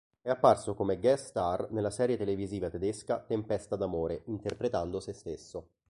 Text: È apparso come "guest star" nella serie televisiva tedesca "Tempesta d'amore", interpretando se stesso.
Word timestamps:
È 0.19 0.31
apparso 0.31 0.73
come 0.73 0.97
"guest 0.97 1.27
star" 1.27 1.69
nella 1.69 1.91
serie 1.91 2.17
televisiva 2.17 2.71
tedesca 2.71 3.19
"Tempesta 3.19 3.75
d'amore", 3.75 4.23
interpretando 4.25 4.99
se 4.99 5.13
stesso. 5.13 5.67